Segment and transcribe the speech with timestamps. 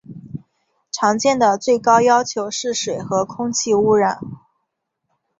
[0.91, 4.17] 常见的最高要求是水和空气污染。